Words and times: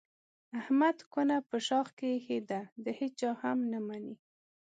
احمد 0.59 0.97
کونه 1.11 1.35
په 1.49 1.57
شاخ 1.67 1.87
کې 1.97 2.07
ایښې 2.13 2.39
ده 2.49 2.61
د 2.83 2.85
هېچا 2.99 3.31
هم 3.41 3.57
نه 3.71 3.79
مني. 3.87 4.15